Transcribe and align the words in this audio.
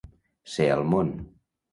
Ser 0.53 0.65
al 0.75 0.81
món. 0.93 1.11